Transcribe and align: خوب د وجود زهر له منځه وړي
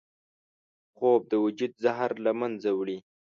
خوب 0.95 1.21
د 1.31 1.33
وجود 1.45 1.73
زهر 1.83 2.11
له 2.25 2.31
منځه 2.39 2.69
وړي 2.79 2.97